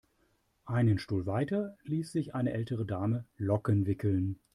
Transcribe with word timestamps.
Einen 0.65 0.97
Stuhl 0.97 1.27
weiter 1.27 1.77
ließ 1.83 2.11
sich 2.11 2.33
eine 2.33 2.53
ältere 2.53 2.87
Dame 2.87 3.25
Locken 3.37 3.85
wickeln. 3.85 4.39